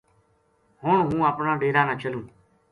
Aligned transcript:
ہُن 0.81 0.97
ہوں 1.09 1.21
اپنا 1.29 1.51
ڈیرا 1.61 1.81
نا 1.87 1.93
چلوں 2.01 2.25